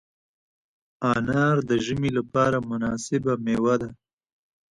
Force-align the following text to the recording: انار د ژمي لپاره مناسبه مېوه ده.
انار 1.13 1.57
د 1.69 1.71
ژمي 1.85 2.11
لپاره 2.17 2.57
مناسبه 2.69 3.33
مېوه 3.45 3.75
ده. 3.81 3.89